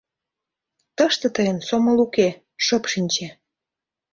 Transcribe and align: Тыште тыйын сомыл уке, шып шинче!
Тыште 0.97 1.27
тыйын 1.35 1.59
сомыл 1.67 1.97
уке, 2.05 2.29
шып 2.65 2.83
шинче! 2.91 3.27